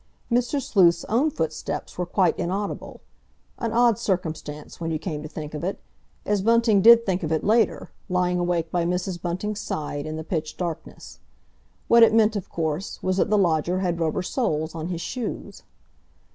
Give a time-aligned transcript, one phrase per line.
[0.31, 0.59] Mr.
[0.59, 6.41] Sleuth's own footsteps were quite inaudible—an odd circumstance, when you came to think of it—as
[6.41, 9.21] Bunting did think of it later, lying awake by Mrs.
[9.21, 11.19] Bunting's side in the pitch darkness.
[11.87, 15.61] What it meant of course, was that the lodger had rubber soles on his shoes.